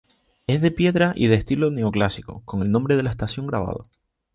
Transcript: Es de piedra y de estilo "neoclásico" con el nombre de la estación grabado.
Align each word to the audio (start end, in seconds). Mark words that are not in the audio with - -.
Es 0.47 0.61
de 0.61 0.71
piedra 0.71 1.13
y 1.15 1.27
de 1.27 1.35
estilo 1.35 1.69
"neoclásico" 1.69 2.41
con 2.45 2.63
el 2.63 2.71
nombre 2.71 2.95
de 2.95 3.03
la 3.03 3.11
estación 3.11 3.45
grabado. 3.45 3.83